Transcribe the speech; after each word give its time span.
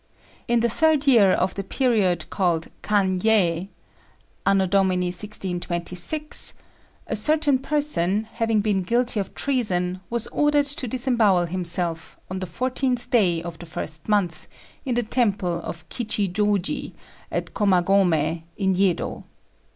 In 0.47 0.61
the 0.61 0.67
third 0.67 1.05
year 1.05 1.29
of 1.31 1.53
the 1.53 1.63
period 1.63 2.27
called 2.31 2.69
Kan 2.81 3.19
yei 3.21 3.69
(A.D. 4.47 4.57
1626), 4.73 6.55
a 7.05 7.15
certain 7.15 7.59
person, 7.59 8.23
having 8.33 8.61
been 8.61 8.81
guilty 8.81 9.19
of 9.19 9.35
treason, 9.35 9.99
was 10.09 10.25
ordered 10.29 10.65
to 10.65 10.87
disembowel 10.87 11.45
himself, 11.45 12.17
on 12.31 12.39
the 12.39 12.47
fourteenth 12.47 13.11
day 13.11 13.43
of 13.43 13.59
the 13.59 13.67
first 13.67 14.09
month, 14.09 14.47
in 14.85 14.95
the 14.95 15.03
temple 15.03 15.61
of 15.61 15.87
Kichijôji, 15.89 16.93
at 17.31 17.53
Komagomé, 17.53 18.41
in 18.57 18.73
Yedo. 18.73 19.25